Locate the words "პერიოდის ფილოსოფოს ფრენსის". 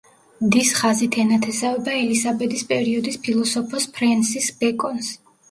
2.73-4.51